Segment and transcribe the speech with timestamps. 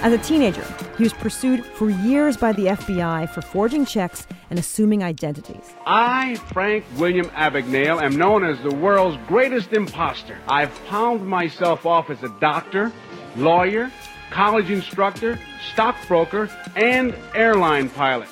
[0.00, 0.64] As a teenager,
[0.96, 5.74] he was pursued for years by the FBI for forging checks and assuming identities.
[5.86, 10.38] I, Frank William Abagnale, am known as the world's greatest imposter.
[10.46, 12.92] I've palmed myself off as a doctor,
[13.36, 13.90] lawyer,
[14.30, 15.36] college instructor,
[15.72, 18.28] stockbroker, and airline pilot.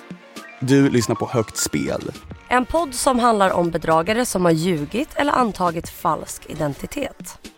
[0.60, 2.12] Du lyssnar på Högt spel.
[2.48, 7.55] En podd som handlar om bedragare som har ljugit eller antagit falsk identitet.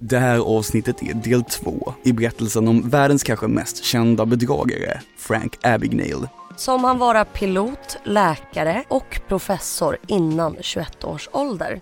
[0.00, 5.58] Det här avsnittet är del två i berättelsen om världens kanske mest kända bedragare, Frank
[5.62, 6.28] Abagnale.
[6.56, 11.80] Som han vara pilot, läkare och professor innan 21 års ålder.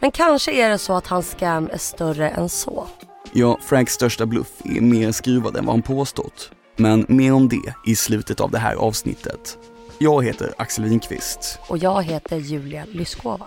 [0.00, 2.86] Men kanske är det så att hans scam är större än så.
[3.32, 6.50] Ja, Franks största bluff är mer skruvad än vad han påstått.
[6.76, 9.58] Men mer om det i slutet av det här avsnittet.
[9.98, 11.58] Jag heter Axel Winqvist.
[11.68, 13.46] Och jag heter Julia Lyskova.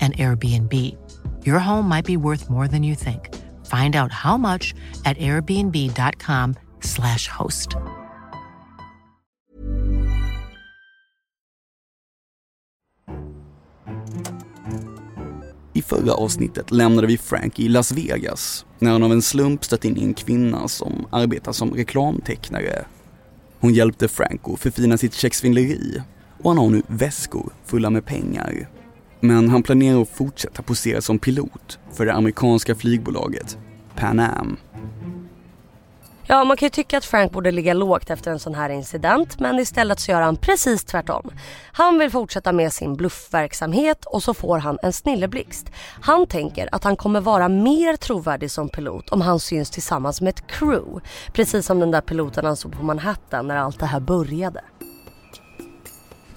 [0.00, 0.96] and Airbnb.
[1.44, 3.28] Your home might be worth more than you think.
[3.66, 7.76] Find out how much at airbnb.com slash host.
[15.72, 19.84] I förra avsnittet lämnade vi Frank i Las Vegas när han av en slump stött
[19.84, 22.84] in i en kvinna som arbetar som reklamtecknare.
[23.60, 26.02] Hon hjälpte Frank att förfina sitt checksvindleri
[26.42, 28.68] och han har nu väskor fulla med pengar.
[29.20, 33.58] Men han planerar att fortsätta posera som pilot för det amerikanska flygbolaget
[33.96, 34.56] Pan Am.
[36.30, 39.40] Ja, man kan ju tycka att Frank borde ligga lågt efter en sån här incident
[39.40, 41.30] men istället så gör han precis tvärtom.
[41.72, 45.70] Han vill fortsätta med sin bluffverksamhet och så får han en snilleblixt.
[46.00, 50.28] Han tänker att han kommer vara mer trovärdig som pilot om han syns tillsammans med
[50.28, 51.00] ett crew.
[51.32, 54.60] Precis som den där piloten han såg på Manhattan när allt det här började.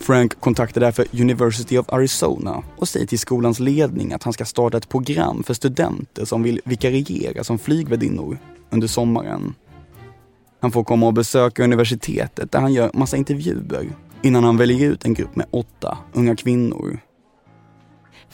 [0.04, 4.78] Frank kontaktar därför University of Arizona och säger till skolans ledning att han ska starta
[4.78, 8.38] ett program för studenter som vill vikariera som flygvärdinnor
[8.70, 9.54] under sommaren.
[10.60, 13.90] Han får komma och besöka universitetet där han gör massa intervjuer
[14.22, 17.00] innan han väljer ut en grupp med åtta unga kvinnor.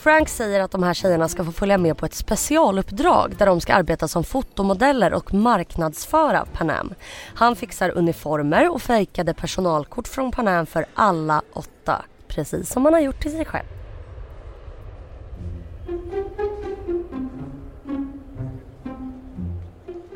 [0.02, 3.60] Frank säger att de här tjejerna ska få följa med på ett specialuppdrag där de
[3.60, 6.94] ska arbeta som fotomodeller och marknadsföra Panam.
[7.34, 12.04] Han fixar uniformer och fejkade personalkort från Panam för alla åtta.
[12.28, 13.66] Precis som han har gjort till sig själv.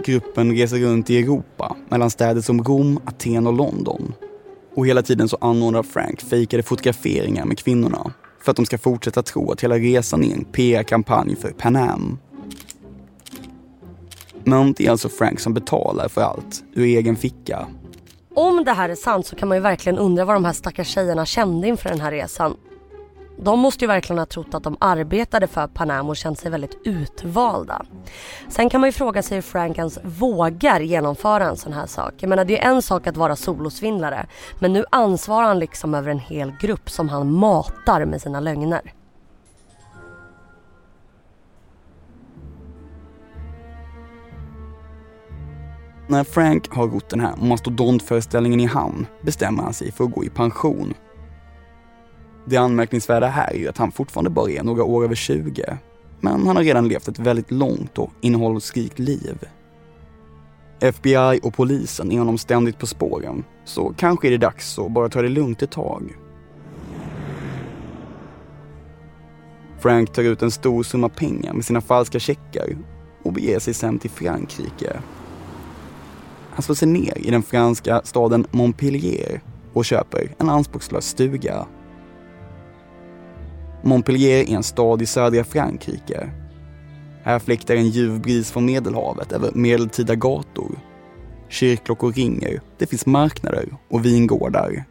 [0.04, 4.14] Gruppen reser runt i Europa mellan städer som Rom, Aten och London.
[4.76, 8.12] Och hela tiden så anordnar Frank fejkade fotograferingar med kvinnorna
[8.44, 12.18] för att de ska fortsätta tro att hela resan är en PR-kampanj för Pan Am.
[14.44, 17.66] Men det är alltså Frank som betalar för allt ur egen ficka.
[18.34, 20.88] Om det här är sant så kan man ju verkligen undra vad de här stackars
[20.88, 22.56] tjejerna kände inför den här resan.
[23.44, 26.78] De måste ju verkligen ha trott att de arbetade för Panam och känt sig väldigt
[26.84, 27.84] utvalda.
[28.48, 32.14] Sen kan man ju fråga sig hur Frank ens vågar genomföra en sån här sak.
[32.20, 34.26] Jag menar det är en sak att vara solosvindlare
[34.58, 38.92] men nu ansvarar han liksom över en hel grupp som han matar med sina lögner.
[46.06, 50.24] När Frank har gått den här mastodontföreställningen i hamn bestämmer han sig för att gå
[50.24, 50.94] i pension
[52.44, 55.64] det anmärkningsvärda här är ju att han fortfarande bara är några år över 20.
[56.20, 59.38] Men han har redan levt ett väldigt långt och innehållsrikt liv.
[60.80, 65.08] FBI och polisen är honom ständigt på spåren, så kanske är det dags att bara
[65.08, 66.16] ta det lugnt ett tag.
[69.80, 72.76] Frank tar ut en stor summa pengar med sina falska checkar
[73.22, 74.96] och beger sig sen till Frankrike.
[76.50, 79.40] Han slår sig ner i den franska staden Montpellier
[79.72, 81.66] och köper en anspråkslös stuga
[83.84, 86.30] Montpellier är en stad i södra Frankrike.
[87.22, 90.78] Här fläktar en ljuv bris från Medelhavet över medeltida gator.
[91.48, 94.84] Kyrkklockor ringer, det finns marknader och vingårdar.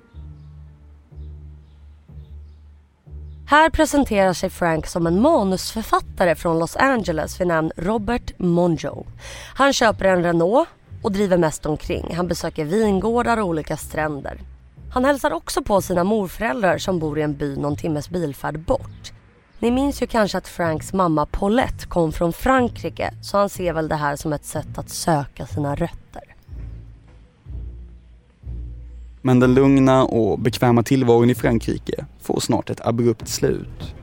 [3.46, 9.06] Här presenterar sig Frank som en manusförfattare från Los Angeles vid namn Robert Monjo.
[9.56, 10.70] Han köper en Renault
[11.02, 12.16] och driver mest omkring.
[12.16, 14.53] Han besöker vingårdar och olika stränder.
[14.94, 19.14] Han hälsar också på sina morföräldrar som bor i en by någon timmes bilfärd bort.
[19.60, 23.88] Ni minns ju kanske att Franks mamma Paulette kom från Frankrike så han ser väl
[23.88, 26.36] det här som ett sätt att söka sina rötter.
[29.22, 33.96] Men den lugna och bekväma tillvaron i Frankrike får snart ett abrupt slut.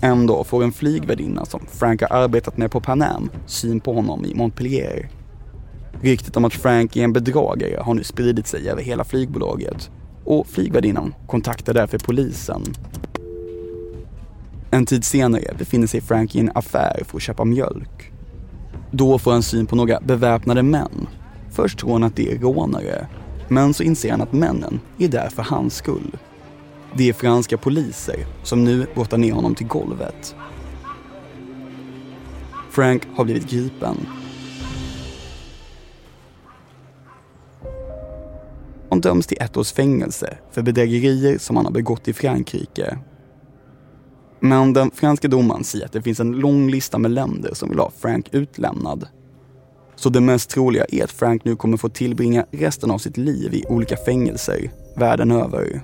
[0.00, 3.92] En dag får en flygvärdinna som Frank har arbetat med på Pan Am syn på
[3.92, 5.08] honom i Montpellier.
[6.00, 9.90] Ryktet om att Frank är en bedragare har nu spridit sig över hela flygbolaget
[10.24, 12.62] och flygvärdinnan kontaktar därför polisen.
[14.70, 18.12] En tid senare befinner sig Frank i en affär för att köpa mjölk.
[18.90, 21.08] Då får han syn på några beväpnade män.
[21.50, 23.06] Först tror han att det är rånare,
[23.48, 26.16] men så inser han att männen är där för hans skull.
[26.94, 30.34] Det är franska poliser som nu brottar ner honom till golvet.
[32.70, 33.96] Frank har blivit gripen
[39.06, 42.98] döms till ett års fängelse för bedrägerier som han har begått i Frankrike.
[44.40, 47.78] Men den franska domaren säger att det finns en lång lista med länder som vill
[47.78, 49.08] ha Frank utlämnad.
[49.96, 53.54] Så det mest troliga är att Frank nu kommer få tillbringa resten av sitt liv
[53.54, 55.80] i olika fängelser världen över.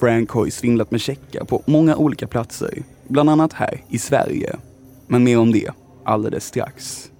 [0.00, 4.56] Frank har ju svindlat med checkar på många olika platser, bland annat här i Sverige.
[5.06, 5.70] Men mer om det
[6.04, 7.10] alldeles strax.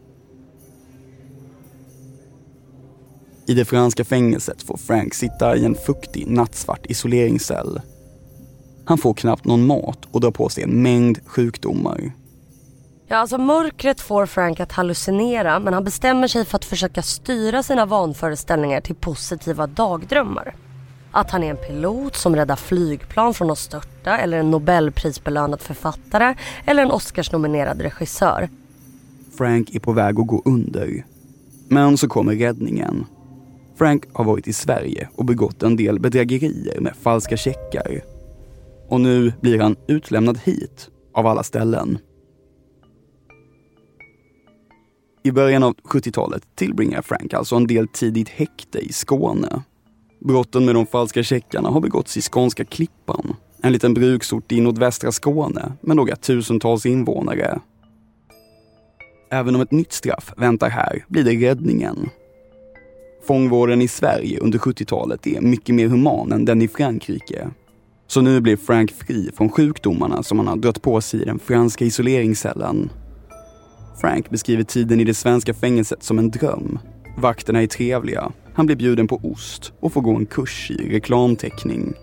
[3.49, 7.81] I det franska fängelset får Frank sitta i en fuktig, nattsvart isoleringscell.
[8.85, 12.13] Han får knappt någon mat och drar på sig en mängd sjukdomar.
[13.09, 17.63] Ja, alltså mörkret får Frank att hallucinera men han bestämmer sig för att försöka styra
[17.63, 20.55] sina vanföreställningar till positiva dagdrömmar.
[21.11, 26.35] Att han är en pilot som räddar flygplan från att störta eller en nobelprisbelönad författare
[26.65, 28.49] eller en Oscarsnominerad regissör.
[29.39, 31.05] Frank är på väg att gå under.
[31.69, 33.05] Men så kommer räddningen.
[33.77, 38.05] Frank har varit i Sverige och begått en del bedrägerier med falska checkar.
[38.89, 41.99] Och nu blir han utlämnad hit, av alla ställen.
[45.23, 49.63] I början av 70-talet tillbringar Frank alltså en del tid i ett häkte i Skåne.
[50.21, 55.13] Brotten med de falska checkarna har begåtts i skånska Klippan, en liten bruksort i nordvästra
[55.13, 57.61] Skåne med några tusentals invånare.
[59.31, 62.11] Även om ett nytt straff väntar här blir det räddningen
[63.27, 67.49] Fångvården i Sverige under 70-talet är mycket mer human än den i Frankrike.
[68.07, 71.39] Så nu blir Frank fri från sjukdomarna som han har dragit på sig i den
[71.39, 72.91] franska isoleringscellen.
[74.01, 76.79] Frank beskriver tiden i det svenska fängelset som en dröm.
[77.19, 81.95] Vakterna är trevliga, han blir bjuden på ost och får gå en kurs i reklamteckning.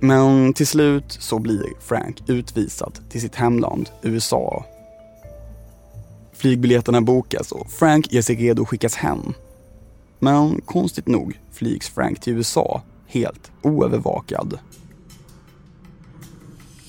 [0.00, 4.64] Men till slut så blir Frank utvisad till sitt hemland USA
[6.38, 9.34] Flygbiljetterna bokas och Frank ger sig redo att skickas hem.
[10.18, 14.58] Men konstigt nog flygs Frank till USA helt oövervakad.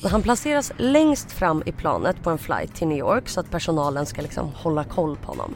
[0.03, 4.05] Han placeras längst fram i planet på en flight till New York så att personalen
[4.05, 5.55] ska liksom hålla koll på honom.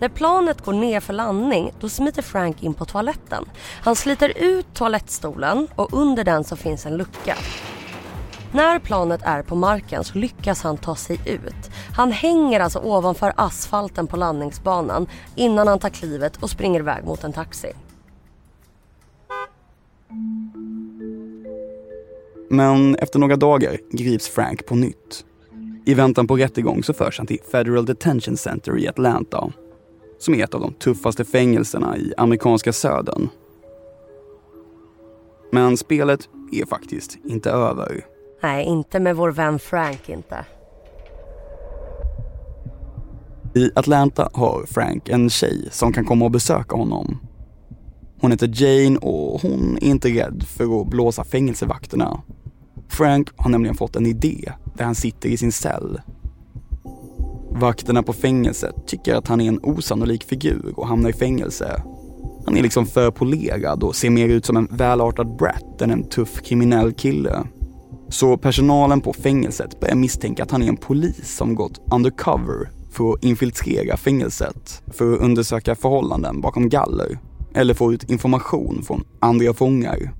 [0.00, 3.44] När planet går ner för landning då smiter Frank in på toaletten.
[3.82, 7.36] Han sliter ut toalettstolen och under den så finns en lucka.
[8.52, 11.70] När planet är på marken så lyckas han ta sig ut.
[11.96, 17.24] Han hänger alltså ovanför asfalten på landningsbanan innan han tar klivet och springer iväg mot
[17.24, 17.72] en taxi.
[22.50, 25.24] Men efter några dagar grips Frank på nytt.
[25.86, 29.52] I väntan på rättegång så förs han till Federal Detention Center i Atlanta
[30.18, 33.28] som är ett av de tuffaste fängelserna i amerikanska södern.
[35.52, 38.04] Men spelet är faktiskt inte över.
[38.42, 40.44] Nej, inte med vår vän Frank inte.
[43.54, 47.18] I Atlanta har Frank en tjej som kan komma och besöka honom.
[48.20, 52.20] Hon heter Jane och hon är inte rädd för att blåsa fängelsevakterna.
[52.88, 56.00] Frank har nämligen fått en idé där han sitter i sin cell.
[57.50, 61.82] Vakterna på fängelset tycker att han är en osannolik figur och hamnar i fängelse.
[62.44, 66.04] Han är liksom för polerad och ser mer ut som en välartad brat än en
[66.04, 67.44] tuff kriminell kille.
[68.10, 73.12] Så personalen på fängelset börjar misstänka att han är en polis som gått undercover för
[73.12, 77.18] att infiltrera fängelset för att undersöka förhållanden bakom galler
[77.54, 80.12] eller få ut information från andra fångar.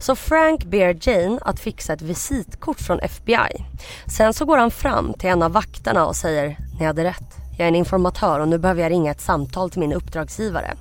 [0.00, 3.64] Så Frank ber Jane att fixa ett visitkort från FBI.
[4.06, 7.36] Sen så går han fram till en av vakterna och säger Ni hade rätt.
[7.58, 10.74] Jag är en informatör och nu behöver jag ringa ett samtal till min uppdragsgivare.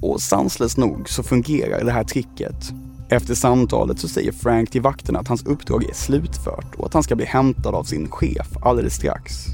[0.00, 2.72] Och sanslöst nog så fungerar det här tricket.
[3.10, 7.02] Efter samtalet så säger Frank till vakterna att hans uppdrag är slutfört och att han
[7.02, 9.46] ska bli hämtad av sin chef alldeles strax.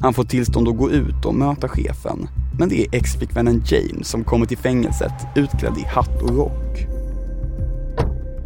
[0.00, 4.24] Han får tillstånd att gå ut och möta chefen, men det är ex-flickvännen Jane som
[4.24, 6.86] kommer till fängelset utklädd i hatt och rock.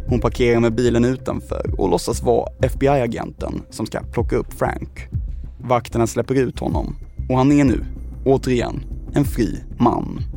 [0.07, 5.07] Hon parkerar med bilen utanför och låtsas vara FBI-agenten som ska plocka upp Frank.
[5.59, 6.95] Vakterna släpper ut honom
[7.29, 7.85] och han är nu,
[8.25, 10.36] återigen, en fri man.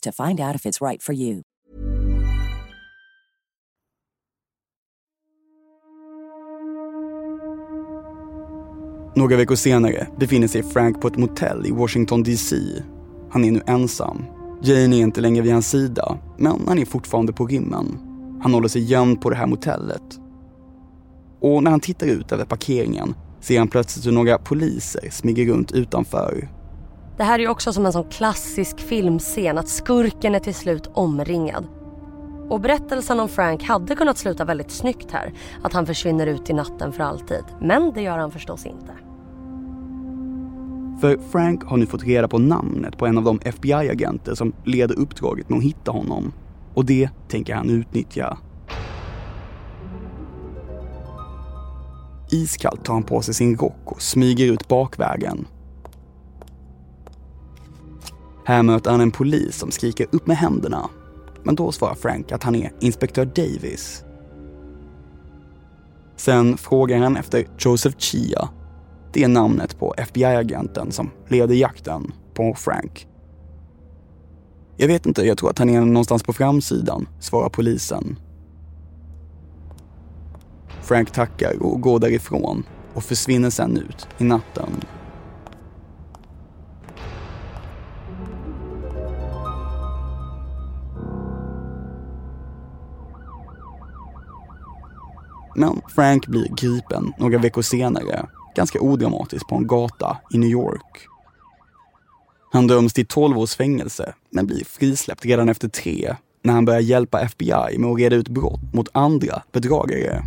[0.00, 1.42] to find out if it's right for you.
[9.16, 12.56] Några veckor senare befinner sig Frank på ett motell i Washington DC.
[13.30, 14.24] Han är nu ensam.
[14.62, 17.98] Jane är inte längre vid hans sida, men han är fortfarande på rymmen.
[18.42, 20.20] Han håller sig gömd på det här motellet.
[21.40, 25.72] Och när han tittar ut över parkeringen ser han plötsligt hur några poliser smyger runt
[25.72, 26.48] utanför.
[27.16, 30.90] Det här är ju också som en sån klassisk filmscen att skurken är till slut
[30.94, 31.66] omringad.
[32.48, 35.32] Och berättelsen om Frank hade kunnat sluta väldigt snyggt här.
[35.62, 37.44] Att han försvinner ut i natten för alltid.
[37.60, 38.92] Men det gör han förstås inte.
[41.00, 44.98] För Frank har nu fått reda på namnet på en av de FBI-agenter som leder
[44.98, 46.32] uppdraget med att hitta honom.
[46.74, 48.38] Och det tänker han utnyttja.
[52.30, 55.46] Iskallt tar han på sig sin rock och smyger ut bakvägen.
[58.46, 60.90] Här möter han en polis som skriker upp med händerna.
[61.42, 64.04] Men då svarar Frank att han är inspektör Davis.
[66.16, 68.48] Sen frågar han efter Joseph Chia.
[69.12, 73.06] Det är namnet på FBI-agenten som leder jakten på Frank.
[74.76, 78.18] Jag vet inte, jag tror att han är någonstans på framsidan, svarar polisen.
[80.82, 82.62] Frank tackar och går därifrån
[82.94, 84.70] och försvinner sen ut i natten.
[95.54, 101.06] Men Frank blir gripen några veckor senare, ganska odramatiskt på en gata i New York.
[102.52, 106.80] Han döms till 12 års fängelse, men blir frisläppt redan efter tre när han börjar
[106.80, 110.22] hjälpa FBI med att reda ut brott mot andra bedragare.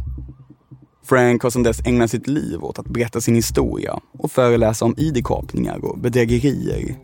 [1.05, 4.95] Frank har sedan dess ägnat sitt liv åt att berätta sin historia och föreläsa om
[4.97, 6.95] ID-kapningar och bedrägerier.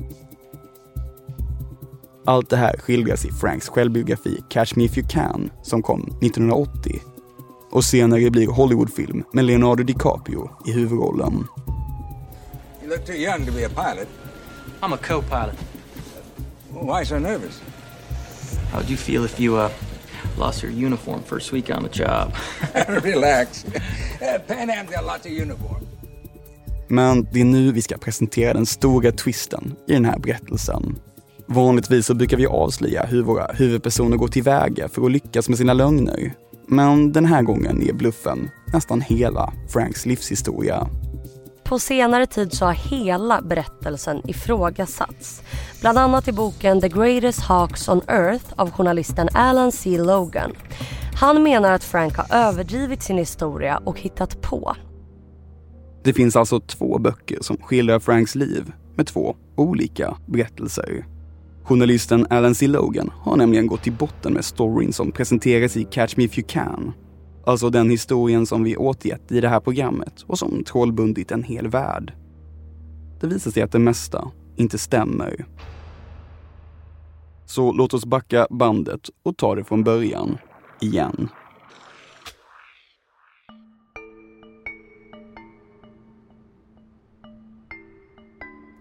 [2.26, 7.13] Allt det här skildras i Franks självbiografi Catch Me If You Can som kom 1980
[7.74, 11.48] och senare blir Hollywoodfilm med Leonardo DiCaprio i huvudrollen.
[12.82, 14.08] You look too young to be a pilot.
[14.82, 15.56] I'm a co-pilot.
[16.74, 17.62] Well, why so nervous?
[18.72, 19.70] How would you feel if you uh,
[20.40, 22.34] lost your uniform first week on the job?
[23.04, 23.66] Relax.
[23.66, 25.84] Uh, Pan Am's got lots of uniform.
[26.88, 30.96] Men det är nu vi ska presentera den stora twisten i den här berättelsen.
[31.46, 35.74] Vanligtvis så brukar vi avslöja hur våra huvudpersoner går tillväga för att lyckas med sina
[35.74, 36.34] lögner.
[36.68, 40.88] Men den här gången är bluffen nästan hela Franks livshistoria.
[41.64, 45.42] På senare tid så har hela berättelsen ifrågasatts.
[45.82, 49.98] Bland annat i boken The Greatest Hawks on Earth av journalisten Alan C.
[49.98, 50.52] Logan.
[51.16, 54.76] Han menar att Frank har överdrivit sin historia och hittat på.
[56.04, 61.06] Det finns alltså två böcker som skildrar Franks liv med två olika berättelser.
[61.64, 62.68] Journalisten Alan C.
[62.68, 66.48] Logan har nämligen gått till botten med storyn som presenteras i Catch Me If You
[66.48, 66.94] Can.
[67.46, 71.68] Alltså den historien som vi återgett i det här programmet och som trollbundit en hel
[71.68, 72.14] värld.
[73.22, 75.46] Det visar sig att det mesta inte stämmer.
[77.46, 80.38] Så låt oss backa bandet och ta det från början,
[80.82, 81.30] igen.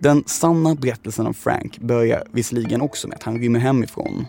[0.02, 4.26] Den sanna berättelsen om Frank börjar visserligen också med att han rymmer hemifrån.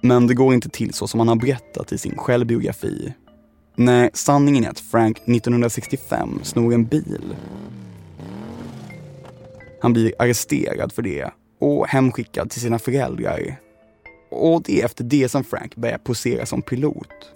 [0.00, 3.14] Men det går inte till så som han har berättat i sin självbiografi.
[3.76, 7.36] Nej, sanningen är att Frank 1965 snor en bil.
[9.80, 11.30] Han blir arresterad för det
[11.60, 13.56] och hemskickad till sina föräldrar.
[14.30, 17.32] Och det är efter det som Frank börjar posera som pilot.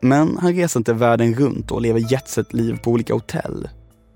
[0.00, 3.68] Men han reser inte världen runt och lever jetset-liv på olika hotell.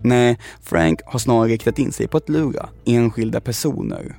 [0.06, 4.18] Nej, Frank har snarare riktat in sig på att lura enskilda personer.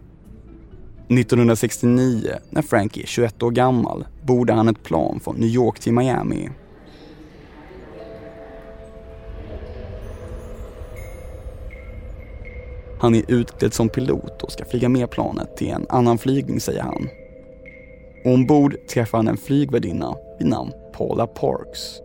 [1.08, 5.94] 1969, när Frank är 21 år gammal, borde han ett plan från New York till
[5.94, 6.50] Miami.
[13.00, 16.82] Han är utklädd som pilot och ska flyga med planet till en annan flygning, säger
[16.82, 17.10] han.
[18.26, 22.05] Och ombord träffar han en flygvärdinna vid namn Paula Parks.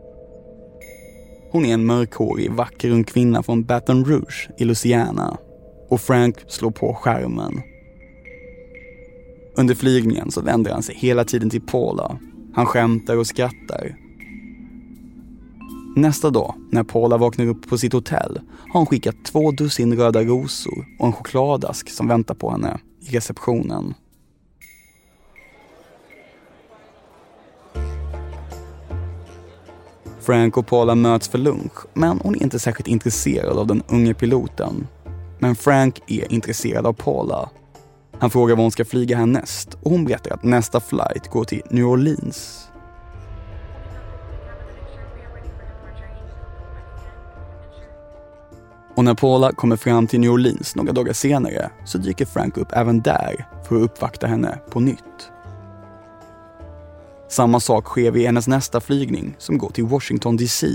[1.53, 5.39] Hon är en mörkhårig, vacker ung kvinna från Baton Rouge i Louisiana.
[5.89, 7.63] Och Frank slår på skärmen.
[9.57, 12.19] Under flygningen så vänder han sig hela tiden till Paula.
[12.55, 13.97] Han skämtar och skrattar.
[15.97, 18.41] Nästa dag, när Paula vaknar upp på sitt hotell,
[18.73, 23.17] har hon skickat två dussin röda rosor och en chokladask som väntar på henne i
[23.17, 23.95] receptionen.
[30.21, 34.15] Frank och Paula möts för lunch, men hon är inte särskilt intresserad av den unge
[34.15, 34.87] piloten.
[35.39, 37.51] Men Frank är intresserad av Paula.
[38.19, 41.63] Han frågar var hon ska flyga härnäst och hon berättar att nästa flight går till
[41.71, 42.67] New Orleans.
[48.97, 52.73] Och när Paula kommer fram till New Orleans några dagar senare så dyker Frank upp
[52.73, 55.31] även där för att uppvakta henne på nytt.
[57.31, 60.67] Samma sak sker vid hennes nästa flygning som går till Washington DC.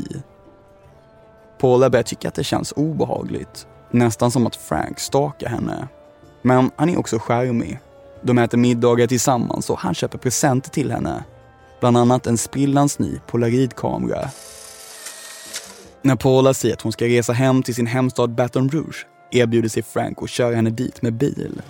[1.60, 5.88] Paula börjar tycka att det känns obehagligt, nästan som att Frank stakar henne.
[6.42, 7.80] Men han är också charmig.
[8.22, 11.24] De äter middagar tillsammans och han köper presenter till henne.
[11.80, 14.30] Bland annat en sprillans ny polaroidkamera.
[16.02, 19.84] När Paula säger att hon ska resa hem till sin hemstad Baton Rouge erbjuder sig
[19.84, 21.62] Frank att köra henne dit med bil.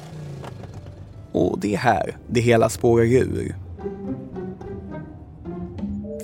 [1.31, 3.64] Och det är här det hela spårar ur.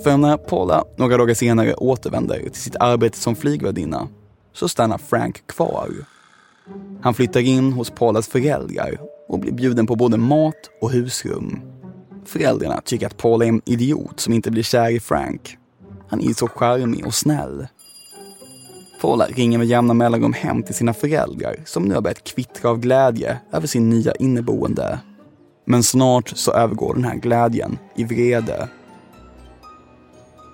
[0.02, 4.08] För när Paula några dagar senare återvänder till sitt arbete som flygvärdinna
[4.52, 5.88] så stannar Frank kvar.
[7.02, 11.60] Han flyttar in hos Paulas föräldrar och blir bjuden på både mat och husrum.
[12.26, 15.56] Föräldrarna tycker att Paula är en idiot som inte blir kär i Frank.
[16.08, 17.66] Han är så charmig och snäll.
[19.00, 22.78] Paula ringer med jämna mellanrum hem till sina föräldrar som nu har börjat kvittra av
[22.80, 24.98] glädje över sin nya inneboende.
[25.64, 28.68] Men snart så övergår den här glädjen i vrede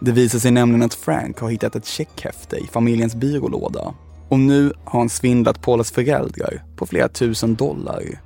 [0.00, 3.94] det visar sig nämligen att Frank har hittat ett checkhäfte i familjens byrålåda.
[4.28, 8.20] Och nu har han svindlat Paulas föräldrar på flera tusen dollar.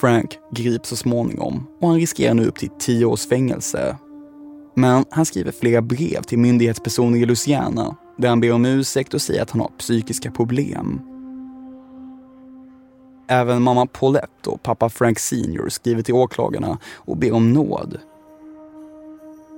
[0.00, 3.96] Frank grips så småningom och han riskerar nu upp till tio års fängelse.
[4.74, 9.22] Men han skriver flera brev till myndighetspersoner i Louisiana där han ber om ursäkt och
[9.22, 11.00] säger att han har psykiska problem.
[13.28, 17.98] Även mamma Paulette och pappa Frank Senior skriver till åklagarna och ber om nåd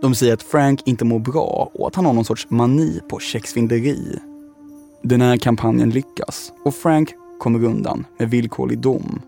[0.00, 3.18] de säger att Frank inte mår bra och att han har någon sorts mani på
[3.18, 4.18] checksvindleri.
[5.02, 9.20] Den här kampanjen lyckas och Frank kommer undan med villkorlig dom.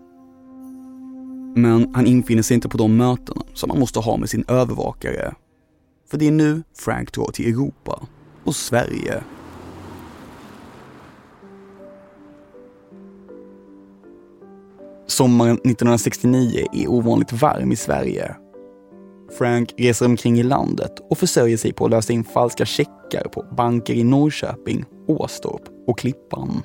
[1.55, 5.33] Men han infinner sig inte på de möten som han måste ha med sin övervakare.
[6.09, 8.01] För det är nu Frank drar till Europa
[8.43, 9.23] och Sverige.
[15.07, 18.35] Sommaren 1969 är ovanligt varm i Sverige
[19.37, 23.45] Frank reser omkring i landet och försörjer sig på att lösa in falska checkar på
[23.57, 26.63] banker i Norrköping, Åstorp och Klippan.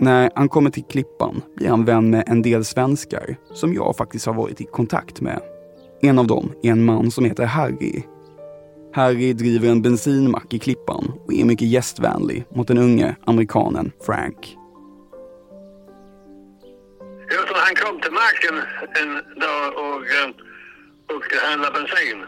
[0.00, 4.26] När han kommer till Klippan blir han vän med en del svenskar som jag faktiskt
[4.26, 5.40] har varit i kontakt med.
[6.02, 8.02] En av dem är en man som heter Harry.
[8.92, 14.56] Harry driver en bensinmack i Klippan och är mycket gästvänlig mot den unge amerikanen Frank.
[17.32, 18.56] Jo, han kom till macken
[19.00, 20.30] en dag och, eh,
[21.16, 22.24] och handlade bensin.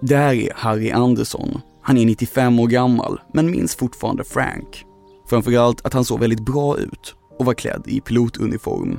[0.00, 1.60] Det här är Harry Andersson.
[1.82, 4.84] Han är 95 år gammal, men minns fortfarande Frank.
[5.30, 8.98] Framförallt att han såg väldigt bra ut och var klädd i pilotuniform.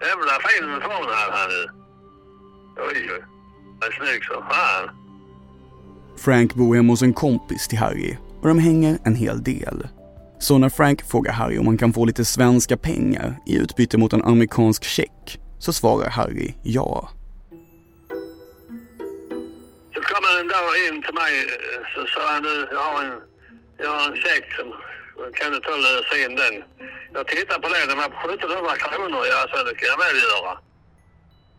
[0.00, 1.80] Jävla fin uniform hade han nu.
[2.76, 3.24] Oj, oj.
[3.80, 4.96] Han är snygg som fan.
[6.16, 9.88] Frank bor hemma hos en kompis till Harry och de hänger en hel del.
[10.40, 14.12] Så när Frank frågar Harry om han kan få lite svenska pengar i utbyte mot
[14.12, 17.08] en amerikansk check så svarar Harry ja.
[19.94, 23.04] Så kom han en dag in till mig eh, så sa han du, jag har
[23.04, 23.12] en,
[23.78, 24.66] jag har en check som
[25.34, 26.54] kan du ta och lösa in den?
[27.14, 29.22] Jag tittar på den, den var på 1700 kronor.
[29.32, 30.58] Ja, så det kan jag väl göra.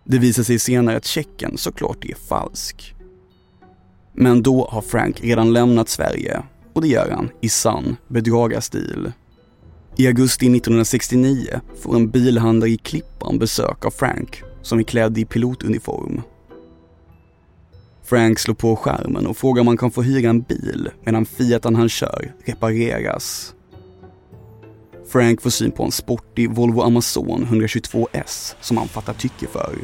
[0.03, 2.93] Det visar sig senare att checken såklart är falsk.
[4.13, 9.11] Men då har Frank redan lämnat Sverige och det gör han i sann bedragarstil.
[9.97, 15.25] I augusti 1969 får en bilhandlare i Klippan besök av Frank som är klädd i
[15.25, 16.21] pilotuniform.
[18.03, 21.75] Frank slår på skärmen och frågar om han kan få hyra en bil medan Fiaten
[21.75, 23.55] han kör repareras.
[25.07, 29.75] Frank får syn på en sportig Volvo Amazon 122S som han fattar tycke för.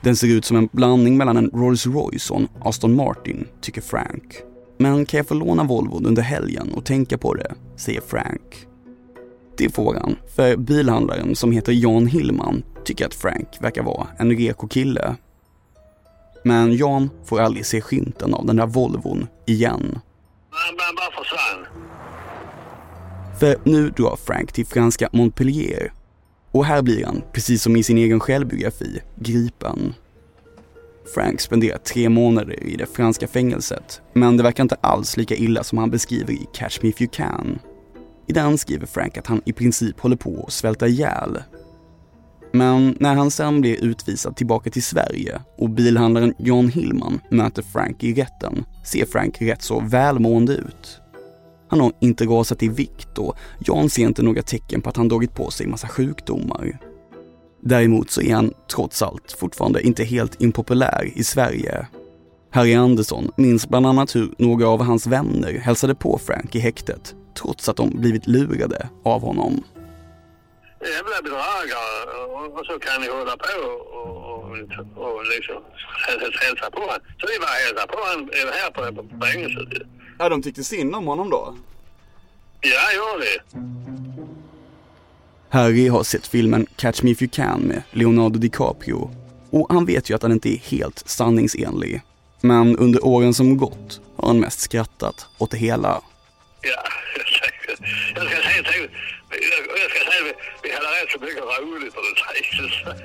[0.00, 3.80] Den ser ut som en blandning mellan en Rolls Royce och en Aston Martin, tycker
[3.80, 4.42] Frank.
[4.84, 8.66] Men kan jag få låna Volvon under helgen och tänka på det, säger Frank.
[9.56, 14.30] Det får han, för bilhandlaren som heter Jan Hillman tycker att Frank verkar vara en
[14.30, 15.16] reko kille.
[16.42, 19.98] Men Jan får aldrig se skymten av den där Volvon igen.
[20.50, 21.66] Han bara försvann.
[23.40, 25.92] För nu drar Frank till franska Montpellier
[26.50, 29.94] och här blir han, precis som i sin egen självbiografi, gripen.
[31.14, 35.64] Frank spenderar tre månader i det franska fängelset, men det verkar inte alls lika illa
[35.64, 37.58] som han beskriver i Catch Me If You Can.
[38.26, 41.42] I den skriver Frank att han i princip håller på att svälta ihjäl.
[42.52, 48.04] Men när han sen blir utvisad tillbaka till Sverige och bilhandlaren John Hillman möter Frank
[48.04, 51.00] i rätten ser Frank rätt så välmående ut.
[51.68, 55.08] Han har inte rasat i vikt och John ser inte några tecken på att han
[55.08, 56.78] dragit på sig massa sjukdomar.
[57.66, 61.86] Däremot så är han trots allt fortfarande inte helt impopulär i Sverige.
[62.50, 67.14] Harry Andersson minns bland annat hur några av hans vänner hälsade på Frank i häktet
[67.38, 69.64] trots att de blivit lurade av honom.
[70.80, 72.24] Jävla bedragare
[72.58, 73.58] och så kan ni hålla på
[73.98, 75.56] och, och, och liksom
[76.42, 76.98] hälsa på honom.
[77.20, 78.30] Så vi bara hälsar på honom
[78.62, 79.88] här på, på fängelset.
[80.18, 81.54] Ja, de tyckte synd om honom då?
[82.60, 83.58] Ja, gör det.
[85.54, 89.10] Harry har sett filmen Catch Me If You Can med Leonardo DiCaprio
[89.50, 92.02] och han vet ju att den inte är helt sanningsenlig.
[92.40, 96.00] Men under åren som gått har han mest skrattat åt det hela.
[96.62, 96.82] Ja,
[98.14, 98.88] jag ska säga till
[99.30, 103.04] jag ska säga vi, vi hade rätt så mycket roligt på det.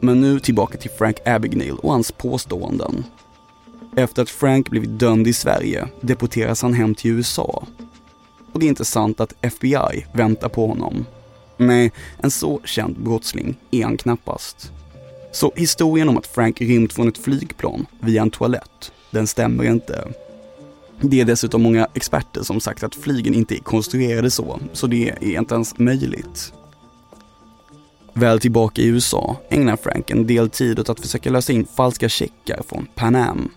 [0.00, 3.04] Men nu tillbaka till Frank Abagnale och hans påståenden.
[3.96, 7.66] Efter att Frank blivit dömd i Sverige deporteras han hem till USA.
[8.56, 11.06] Och det är inte sant att FBI väntar på honom.
[11.56, 14.72] Nej, en så känd brottsling är han knappast.
[15.32, 20.08] Så historien om att Frank rymt från ett flygplan via en toalett, den stämmer inte.
[21.00, 25.10] Det är dessutom många experter som sagt att flygen inte är konstruerade så, så det
[25.10, 26.52] är inte ens möjligt.
[28.12, 32.08] Väl tillbaka i USA ägnar Frank en del tid åt att försöka lösa in falska
[32.08, 33.50] checkar från Pan Am.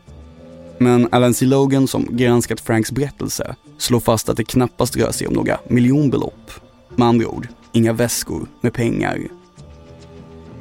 [0.81, 1.45] Men Alan C.
[1.45, 6.51] Logan som granskat Franks berättelse slår fast att det knappast rör sig om några miljonbelopp.
[6.95, 9.19] Med andra ord, inga väskor med pengar.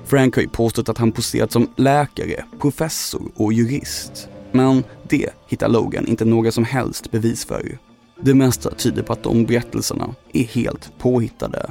[0.05, 4.29] Frank har ju påstått att han poserat som läkare, professor och jurist.
[4.53, 7.79] Men det hittar Logan inte några som helst bevis för.
[8.21, 11.71] Det mesta tyder på att de berättelserna är helt påhittade.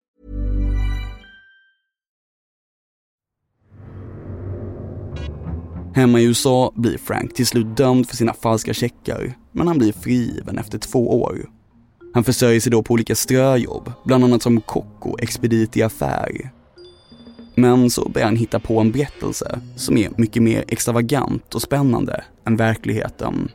[5.93, 9.91] Hemma i USA blir Frank till slut dömd för sina falska checkar, men han blir
[9.91, 11.49] frigiven efter två år.
[12.13, 16.51] Han försörjer sig då på olika ströjobb, bland annat som kock och expedit i affär.
[17.55, 22.23] Men så börjar han hitta på en berättelse som är mycket mer extravagant och spännande
[22.47, 23.49] än verkligheten.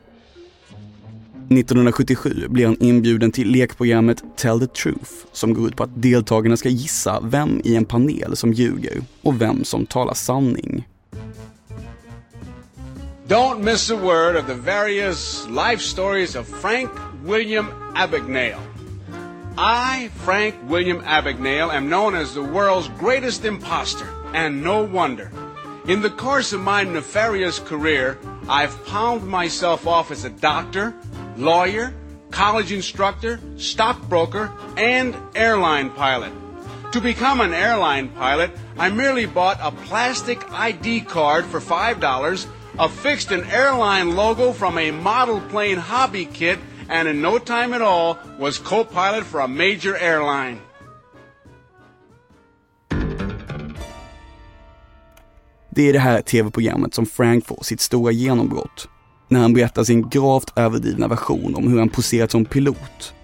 [1.51, 6.57] 1977 blir han inbjuden till lekprogrammet Tell the Truth som går ut på att deltagarna
[6.57, 10.85] ska gissa vem i en panel som ljuger och vem som talar sanning.
[13.27, 16.93] Don't miss a word of the various life stories of Frank
[17.25, 18.63] William Abagnale.
[19.59, 25.33] I, Frank William Abagnale, am known as the world's greatest imposter, and no wonder.
[25.89, 28.17] In the course of my nefarious career,
[28.49, 30.95] I've palmed myself off as a doctor,
[31.37, 31.93] lawyer,
[32.31, 36.33] college instructor, stockbroker, and airline pilot.
[36.93, 42.47] To become an airline pilot, I merely bought a plastic ID card for $5,
[42.79, 46.59] affixed an airline logo from a model plane hobby kit,
[46.89, 50.59] and in no time at all was co-pilot for a major airline.
[55.71, 58.89] Det är det här tv-programmet som Frank får sitt stora genombrott.
[59.29, 63.15] När han berättar sin gravt överdrivna version om hur han poserat som pilot.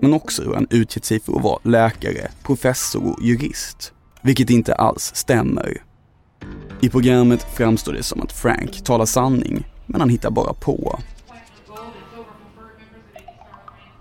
[0.00, 3.92] Men också hur han utgett sig för att vara läkare, professor och jurist.
[4.22, 5.82] Vilket inte alls stämmer.
[6.84, 11.00] I programmet framstår det som att Frank talar sanning, men han hittar bara på.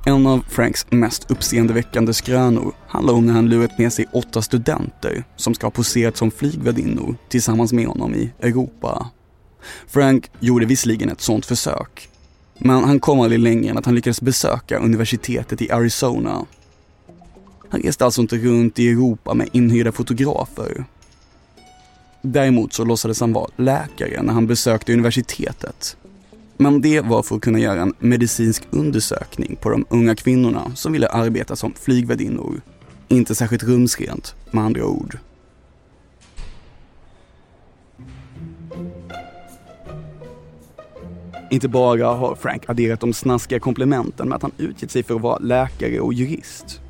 [0.05, 5.23] En av Franks mest uppseendeväckande skrönor handlar om när han lurat med sig åtta studenter
[5.35, 9.09] som ska ha poserat som flygvärdinnor tillsammans med honom i Europa.
[9.87, 12.09] Frank gjorde visserligen ett sånt försök,
[12.57, 16.45] men han kom aldrig längre än att han lyckades besöka universitetet i Arizona.
[17.69, 20.85] Han reste alltså inte runt i Europa med inhyrda fotografer.
[22.21, 25.97] Däremot så låtsades han vara läkare när han besökte universitetet
[26.61, 30.91] men det var för att kunna göra en medicinsk undersökning på de unga kvinnorna som
[30.93, 32.61] ville arbeta som flygvärdinnor.
[33.07, 35.17] Inte särskilt rumsrent, med andra ord.
[41.51, 45.21] Inte bara har Frank adderat de snaskiga komplementen med att han utgett sig för att
[45.21, 46.81] vara läkare och jurist.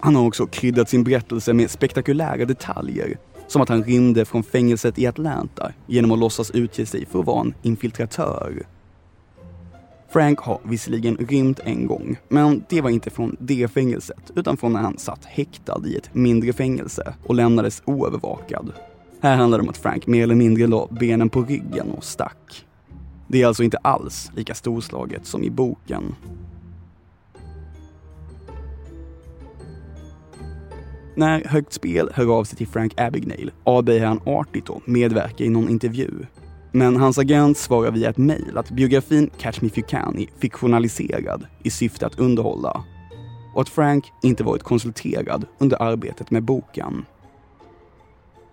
[0.00, 4.98] Han har också kryddat sin berättelse med spektakulära detaljer, som att han rymde från fängelset
[4.98, 8.66] i Atlanta genom att låtsas utge sig för att vara en infiltratör.
[10.14, 14.72] Frank har visserligen rymt en gång, men det var inte från det fängelset utan från
[14.72, 18.72] när han satt häktad i ett mindre fängelse och lämnades oövervakad.
[19.20, 22.64] Här handlar det om att Frank mer eller mindre la benen på ryggen och stack.
[23.28, 26.14] Det är alltså inte alls lika storslaget som i boken.
[31.14, 35.48] När Högt Spel hör av sig till Frank Abagnale avböjer han artigt att medverka i
[35.48, 36.10] någon intervju
[36.74, 40.26] men hans agent svarar via ett mejl att biografin Catch Me If You Can är
[40.38, 42.84] fiktionaliserad i syfte att underhålla
[43.54, 47.04] och att Frank inte varit konsulterad under arbetet med boken.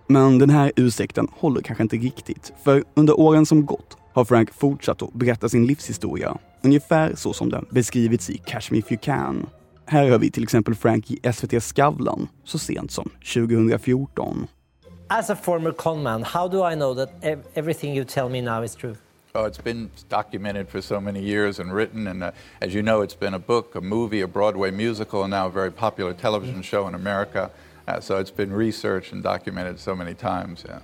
[0.08, 4.54] Men den här ursäkten håller kanske inte riktigt, för under åren som gått har Frank
[4.54, 9.00] fortsatt att berätta sin livshistoria, ungefär så som den beskrivits i Catch Me If You
[9.04, 9.47] Can.
[9.92, 14.48] Här hör vi till exempel Frank i SVT Skavlan så sent som 2014.
[15.08, 18.64] As a former conman, how do I know that ev- everything you tell me now
[18.64, 18.96] is true?
[19.34, 22.30] Oh, it's been documented for so many years and written, and uh,
[22.62, 25.52] as you know, it's been a book, a movie, a Broadway musical, and now a
[25.54, 27.50] very popular television show in America.
[27.88, 30.66] Uh, so it's been researched and documented so many times.
[30.66, 30.80] Yeah.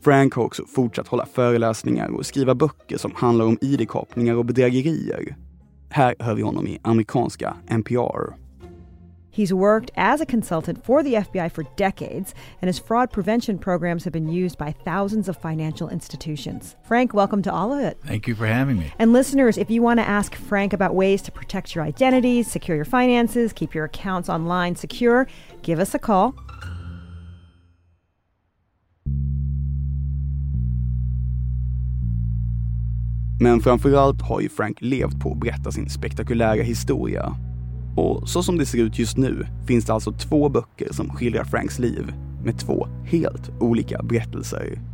[0.00, 5.36] Frank har också fortsatt hålla föreläsningar och skriva böcker som handlar om ID-kapningar och bedrägerier.
[5.94, 8.34] Här hör vi honom i amerikanska NPR.
[9.30, 14.04] He's worked as a consultant for the FBI for decades, and his fraud prevention programs
[14.04, 16.76] have been used by thousands of financial institutions.
[16.82, 17.98] Frank, welcome to all of it.
[18.04, 18.92] Thank you for having me.
[18.98, 22.76] And listeners, if you want to ask Frank about ways to protect your identities, secure
[22.76, 25.26] your finances, keep your accounts online secure,
[25.62, 26.34] give us a call.
[33.42, 37.36] Men framförallt har ju Frank levt på att berätta sin spektakulära historia
[37.96, 41.44] och så som det ser ut just nu finns det alltså två böcker som skildrar
[41.44, 42.12] Franks liv.
[42.44, 44.91] med två helt olika berättelser.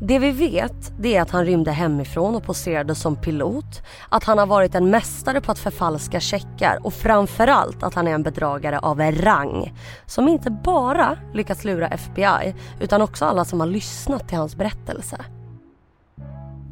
[0.00, 4.38] Det vi vet det är att han rymde hemifrån och poserade som pilot, att han
[4.38, 8.78] har varit en mästare på att förfalska checkar och framförallt att han är en bedragare
[8.78, 9.74] av en rang
[10.06, 15.24] som inte bara lyckats lura FBI utan också alla som har lyssnat till hans berättelse.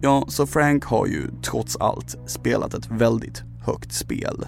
[0.00, 4.46] Ja, så Frank har ju trots allt spelat ett väldigt högt spel.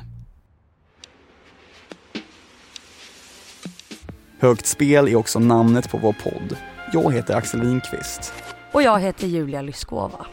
[4.41, 6.57] Högt spel är också namnet på vår podd.
[6.93, 8.33] Jag heter Axel Winqvist.
[8.73, 10.27] Och jag heter Julia Lyskova.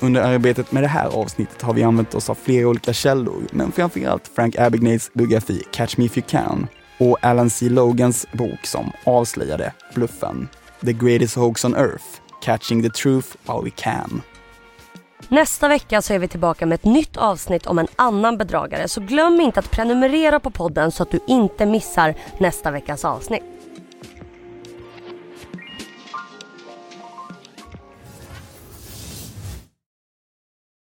[0.00, 3.72] Under arbetet med det här avsnittet har vi använt oss av flera olika källor, men
[3.72, 6.66] framförallt Frank Abagnales biografi Catch Me If You Can
[6.98, 7.68] och Alan C.
[7.68, 10.48] Logans bok som avslöjade bluffen.
[10.80, 12.04] The Greatest Hoax on Earth,
[12.42, 14.22] Catching the Truth While We Can.
[15.28, 19.00] Nästa vecka så är vi tillbaka med ett nytt avsnitt om en annan bedragare så
[19.00, 23.42] glöm inte att prenumerera på podden så att du inte missar nästa veckas avsnitt.